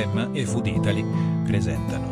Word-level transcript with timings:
Emma 0.00 0.30
e 0.34 0.46
Food 0.46 0.66
Italy 0.66 1.04
presentano. 1.46 2.08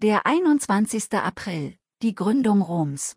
Der 0.00 0.24
21. 0.24 1.12
April, 1.12 1.76
die 2.00 2.14
Gründung 2.14 2.62
Roms. 2.62 3.16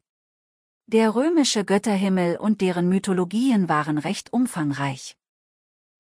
Der 0.88 1.15
römische 1.15 1.63
Götterhimmel 1.63 2.36
und 2.36 2.59
deren 2.59 2.89
Mythologien 2.89 3.70
waren 3.70 3.98
recht 3.98 4.34
umfangreich. 4.34 5.16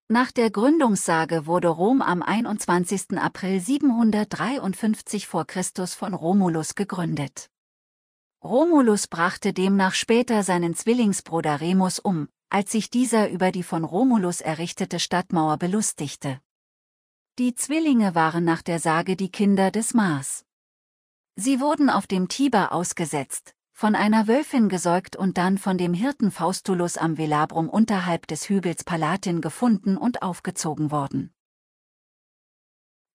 Nach 0.09 0.33
der 0.33 0.51
Gründungssage 0.51 1.45
wurde 1.45 1.69
Rom 1.69 2.01
am 2.01 2.21
21. 2.21 3.17
April 3.17 3.61
753 3.61 5.27
v. 5.27 5.45
Chr. 5.45 5.87
von 5.87 6.13
Romulus 6.13 6.75
gegründet. 6.75 7.50
Romulus 8.43 9.05
brachte 9.05 9.53
demnach 9.53 9.93
später 9.93 10.41
seinen 10.41 10.73
Zwillingsbruder 10.73 11.61
Remus 11.61 11.99
um, 11.99 12.27
als 12.49 12.71
sich 12.71 12.89
dieser 12.89 13.29
über 13.29 13.51
die 13.51 13.61
von 13.61 13.83
Romulus 13.83 14.41
errichtete 14.41 14.99
Stadtmauer 14.99 15.57
belustigte. 15.57 16.41
Die 17.37 17.53
Zwillinge 17.53 18.15
waren 18.15 18.43
nach 18.43 18.63
der 18.63 18.79
Sage 18.79 19.15
die 19.15 19.31
Kinder 19.31 19.69
des 19.69 19.93
Mars. 19.93 20.43
Sie 21.35 21.59
wurden 21.59 21.89
auf 21.89 22.07
dem 22.07 22.29
Tiber 22.29 22.71
ausgesetzt, 22.71 23.55
von 23.73 23.95
einer 23.95 24.27
Wölfin 24.27 24.69
gesäugt 24.69 25.15
und 25.15 25.37
dann 25.37 25.59
von 25.59 25.77
dem 25.77 25.93
Hirten 25.93 26.31
Faustulus 26.31 26.97
am 26.97 27.19
Velabrum 27.19 27.69
unterhalb 27.69 28.25
des 28.25 28.49
Hügels 28.49 28.83
Palatin 28.83 29.41
gefunden 29.41 29.97
und 29.97 30.23
aufgezogen 30.23 30.89
worden. 30.89 31.31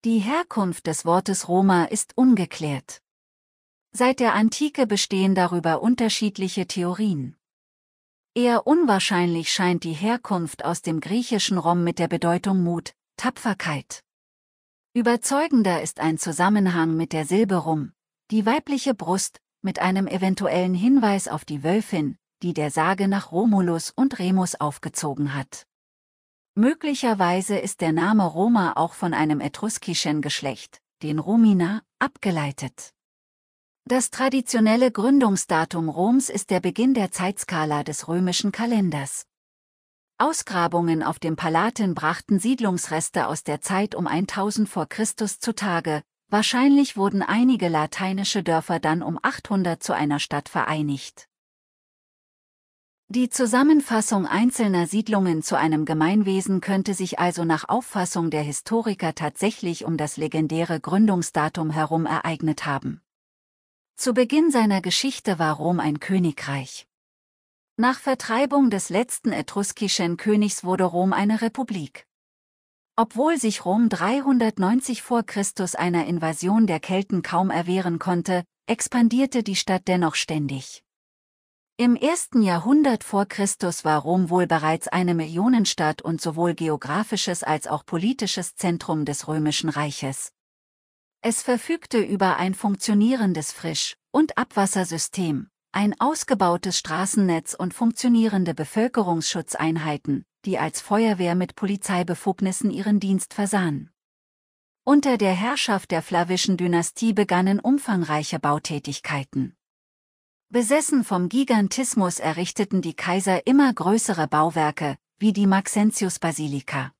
Die 0.05 0.19
Herkunft 0.19 0.87
des 0.87 1.03
Wortes 1.03 1.49
Roma 1.49 1.83
ist 1.83 2.17
ungeklärt. 2.17 3.01
Seit 3.99 4.19
der 4.19 4.35
Antike 4.35 4.85
bestehen 4.85 5.33
darüber 5.33 5.81
unterschiedliche 5.81 6.67
Theorien. 6.67 7.35
Eher 8.35 8.67
unwahrscheinlich 8.67 9.51
scheint 9.51 9.83
die 9.83 9.93
Herkunft 9.93 10.63
aus 10.63 10.83
dem 10.83 10.99
griechischen 10.99 11.57
Rom 11.57 11.83
mit 11.83 11.97
der 11.97 12.07
Bedeutung 12.07 12.61
Mut, 12.61 12.93
Tapferkeit. 13.15 14.03
Überzeugender 14.93 15.81
ist 15.81 15.99
ein 15.99 16.19
Zusammenhang 16.19 16.95
mit 16.95 17.11
der 17.11 17.25
Silbe 17.25 17.55
Rum, 17.55 17.91
die 18.29 18.45
weibliche 18.45 18.93
Brust, 18.93 19.39
mit 19.63 19.79
einem 19.79 20.05
eventuellen 20.05 20.75
Hinweis 20.75 21.27
auf 21.27 21.43
die 21.43 21.63
Wölfin, 21.63 22.19
die 22.43 22.53
der 22.53 22.69
Sage 22.69 23.07
nach 23.07 23.31
Romulus 23.31 23.89
und 23.89 24.19
Remus 24.19 24.53
aufgezogen 24.53 25.33
hat. 25.33 25.65
Möglicherweise 26.53 27.57
ist 27.57 27.81
der 27.81 27.93
Name 27.93 28.25
Roma 28.25 28.73
auch 28.75 28.93
von 28.93 29.15
einem 29.15 29.41
etruskischen 29.41 30.21
Geschlecht, 30.21 30.83
den 31.01 31.17
Romina, 31.17 31.81
abgeleitet. 31.97 32.93
Das 33.87 34.11
traditionelle 34.11 34.91
Gründungsdatum 34.91 35.87
Roms 35.87 36.29
ist 36.29 36.49
der 36.49 36.59
Beginn 36.59 36.93
der 36.93 37.11
Zeitskala 37.11 37.83
des 37.83 38.09
römischen 38.09 38.51
Kalenders. 38.51 39.25
Ausgrabungen 40.17 41.01
auf 41.01 41.19
dem 41.19 41.37
Palatin 41.37 41.95
brachten 41.95 42.37
Siedlungsreste 42.37 43.27
aus 43.27 43.45
der 43.45 43.61
Zeit 43.61 43.95
um 43.95 44.05
1000 44.05 44.67
vor 44.67 44.87
Christus 44.87 45.39
zutage, 45.39 46.01
Wahrscheinlich 46.29 46.97
wurden 46.97 47.21
einige 47.21 47.69
lateinische 47.69 48.43
Dörfer 48.43 48.81
dann 48.81 49.01
um 49.01 49.17
800 49.21 49.81
zu 49.81 49.93
einer 49.93 50.19
Stadt 50.19 50.49
vereinigt. 50.49 51.29
Die 53.07 53.29
Zusammenfassung 53.29 54.25
einzelner 54.25 54.87
Siedlungen 54.87 55.41
zu 55.41 55.57
einem 55.57 55.85
Gemeinwesen 55.85 56.59
könnte 56.59 56.93
sich 56.93 57.19
also 57.19 57.45
nach 57.45 57.69
Auffassung 57.69 58.29
der 58.29 58.43
Historiker 58.43 59.15
tatsächlich 59.15 59.85
um 59.85 59.95
das 59.95 60.17
legendäre 60.17 60.81
Gründungsdatum 60.81 61.71
herum 61.71 62.05
ereignet 62.05 62.65
haben. 62.65 63.01
Zu 63.99 64.13
Beginn 64.13 64.51
seiner 64.51 64.79
Geschichte 64.79 65.39
war 65.39 65.55
Rom 65.55 65.79
ein 65.79 65.99
Königreich. 65.99 66.87
Nach 67.77 67.99
Vertreibung 67.99 68.69
des 68.69 68.89
letzten 68.89 69.31
etruskischen 69.31 70.17
Königs 70.17 70.63
wurde 70.63 70.83
Rom 70.83 71.13
eine 71.13 71.41
Republik. 71.41 72.05
Obwohl 72.95 73.39
sich 73.39 73.65
Rom 73.65 73.89
390 73.89 75.01
vor 75.01 75.23
Christus 75.23 75.73
einer 75.73 76.05
Invasion 76.05 76.67
der 76.67 76.79
Kelten 76.79 77.23
kaum 77.23 77.49
erwehren 77.49 77.97
konnte, 77.97 78.43
expandierte 78.67 79.41
die 79.41 79.55
Stadt 79.55 79.87
dennoch 79.87 80.13
ständig. 80.13 80.83
Im 81.77 81.95
ersten 81.95 82.43
Jahrhundert 82.43 83.03
vor 83.03 83.25
Christus 83.25 83.83
war 83.83 83.99
Rom 83.99 84.29
wohl 84.29 84.45
bereits 84.45 84.87
eine 84.87 85.15
Millionenstadt 85.15 86.03
und 86.03 86.21
sowohl 86.21 86.53
geografisches 86.53 87.41
als 87.41 87.65
auch 87.65 87.83
politisches 87.83 88.55
Zentrum 88.55 89.05
des 89.05 89.27
römischen 89.27 89.69
Reiches. 89.69 90.33
Es 91.21 91.41
verfügte 91.41 91.99
über 91.99 92.37
ein 92.37 92.53
funktionierendes 92.53 93.51
Frisch- 93.51 93.97
und 94.11 94.37
Abwassersystem, 94.37 95.49
ein 95.71 95.99
ausgebautes 95.99 96.77
Straßennetz 96.77 97.53
und 97.53 97.73
funktionierende 97.73 98.53
Bevölkerungsschutzeinheiten, 98.53 100.25
die 100.45 100.59
als 100.59 100.79
Feuerwehr 100.79 101.35
mit 101.35 101.55
Polizeibefugnissen 101.55 102.71
ihren 102.71 102.99
Dienst 102.99 103.33
versahen. 103.33 103.91
Unter 104.83 105.17
der 105.17 105.33
Herrschaft 105.33 105.91
der 105.91 106.01
flavischen 106.01 106.55
Dynastie 106.55 107.13
begannen 107.13 107.59
umfangreiche 107.59 108.39
Bautätigkeiten. 108.39 109.57
Besessen 110.49 111.03
vom 111.03 111.27
Gigantismus 111.27 112.19
errichteten 112.19 112.81
die 112.81 112.93
Kaiser 112.93 113.45
immer 113.45 113.73
größere 113.73 114.29
Bauwerke, 114.29 114.97
wie 115.19 115.33
die 115.33 115.45
Maxentius-Basilika. 115.45 116.93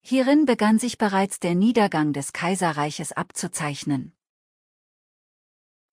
Hierin 0.00 0.46
begann 0.46 0.78
sich 0.78 0.98
bereits 0.98 1.40
der 1.40 1.54
Niedergang 1.54 2.12
des 2.12 2.32
Kaiserreiches 2.32 3.12
abzuzeichnen. 3.12 4.14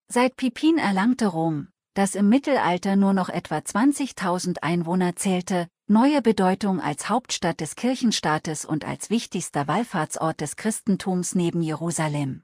Seit 0.08 0.36
Pipin 0.36 0.78
erlangte 0.78 1.26
Rom, 1.26 1.68
das 1.94 2.14
im 2.14 2.28
Mittelalter 2.28 2.94
nur 2.94 3.12
noch 3.12 3.28
etwa 3.28 3.56
20.000 3.56 4.58
Einwohner 4.62 5.16
zählte, 5.16 5.66
neue 5.88 6.20
Bedeutung 6.20 6.80
als 6.80 7.08
Hauptstadt 7.08 7.60
des 7.60 7.74
Kirchenstaates 7.74 8.64
und 8.64 8.84
als 8.84 9.10
wichtigster 9.10 9.66
Wallfahrtsort 9.66 10.40
des 10.40 10.56
Christentums 10.56 11.34
neben 11.34 11.62
Jerusalem. 11.62 12.42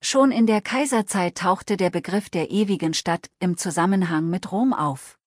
Schon 0.00 0.30
in 0.30 0.46
der 0.46 0.60
Kaiserzeit 0.60 1.38
tauchte 1.38 1.76
der 1.76 1.90
Begriff 1.90 2.30
der 2.30 2.50
ewigen 2.50 2.94
Stadt 2.94 3.30
im 3.40 3.56
Zusammenhang 3.56 4.28
mit 4.28 4.52
Rom 4.52 4.72
auf. 4.72 5.18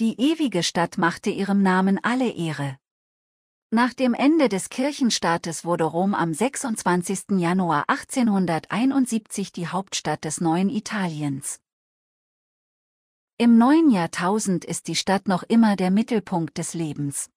Die 0.00 0.20
ewige 0.20 0.62
Stadt 0.62 0.98
machte 0.98 1.30
ihrem 1.30 1.62
Namen 1.62 1.98
alle 2.02 2.30
Ehre. 2.30 2.78
Nach 3.76 3.92
dem 3.92 4.14
Ende 4.14 4.48
des 4.48 4.70
Kirchenstaates 4.70 5.66
wurde 5.66 5.84
Rom 5.84 6.14
am 6.14 6.32
26. 6.32 7.32
Januar 7.36 7.84
1871 7.88 9.52
die 9.52 9.68
Hauptstadt 9.68 10.24
des 10.24 10.40
neuen 10.40 10.70
Italiens. 10.70 11.60
Im 13.36 13.58
neuen 13.58 13.90
Jahrtausend 13.90 14.64
ist 14.64 14.88
die 14.88 14.96
Stadt 14.96 15.28
noch 15.28 15.42
immer 15.42 15.76
der 15.76 15.90
Mittelpunkt 15.90 16.56
des 16.56 16.72
Lebens. 16.72 17.28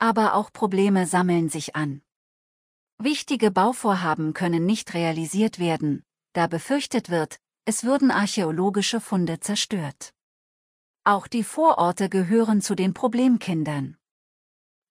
Aber 0.00 0.34
auch 0.34 0.52
Probleme 0.52 1.06
sammeln 1.06 1.48
sich 1.48 1.76
an. 1.76 2.02
Wichtige 2.98 3.52
Bauvorhaben 3.52 4.34
können 4.34 4.66
nicht 4.66 4.92
realisiert 4.92 5.60
werden, 5.60 6.02
da 6.32 6.48
befürchtet 6.48 7.10
wird, 7.10 7.38
es 7.64 7.84
würden 7.84 8.10
archäologische 8.10 9.00
Funde 9.00 9.38
zerstört. 9.38 10.14
Auch 11.04 11.28
die 11.28 11.44
Vororte 11.44 12.08
gehören 12.08 12.60
zu 12.60 12.74
den 12.74 12.92
Problemkindern. 12.92 13.96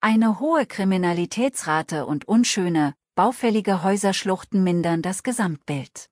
Eine 0.06 0.42
hohe 0.42 0.66
Kriminalitätsrate 0.66 2.06
und 2.06 2.28
unschöne, 2.28 2.94
baufällige 3.16 3.84
Häuserschluchten 3.84 4.62
mindern 4.62 5.02
das 5.02 5.24
Gesamtbild. 5.24 6.10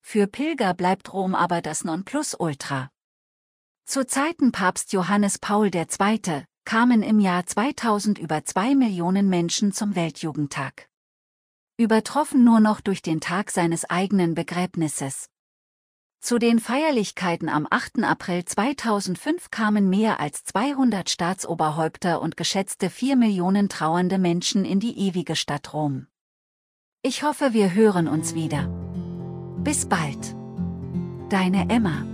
Für 0.00 0.28
Pilger 0.28 0.72
bleibt 0.72 1.12
Rom 1.12 1.34
aber 1.34 1.62
das 1.62 1.82
Nonplusultra. 1.82 2.90
Zu 3.86 4.06
Zeiten 4.06 4.52
Papst 4.52 4.92
Johannes 4.92 5.40
Paul 5.40 5.74
II. 5.74 6.44
kamen 6.64 7.02
im 7.02 7.18
Jahr 7.18 7.44
2000 7.44 8.20
über 8.20 8.44
zwei 8.44 8.76
Millionen 8.76 9.28
Menschen 9.28 9.72
zum 9.72 9.96
Weltjugendtag. 9.96 10.88
Übertroffen 11.76 12.44
nur 12.44 12.60
noch 12.60 12.80
durch 12.80 13.02
den 13.02 13.20
Tag 13.20 13.50
seines 13.50 13.84
eigenen 13.90 14.36
Begräbnisses. 14.36 15.28
Zu 16.22 16.38
den 16.38 16.60
Feierlichkeiten 16.60 17.48
am 17.48 17.66
8. 17.68 18.04
April 18.04 18.44
2005 18.44 19.50
kamen 19.50 19.90
mehr 19.90 20.20
als 20.20 20.44
200 20.44 21.10
Staatsoberhäupter 21.10 22.22
und 22.22 22.36
geschätzte 22.36 22.90
4 22.90 23.16
Millionen 23.16 23.68
trauernde 23.68 24.18
Menschen 24.18 24.64
in 24.64 24.78
die 24.78 24.96
ewige 24.96 25.34
Stadt 25.34 25.74
Rom. 25.74 26.06
Ich 27.02 27.24
hoffe, 27.24 27.54
wir 27.54 27.74
hören 27.74 28.06
uns 28.06 28.36
wieder. 28.36 28.68
Bis 29.64 29.86
bald. 29.86 30.36
Deine 31.28 31.68
Emma 31.68 32.04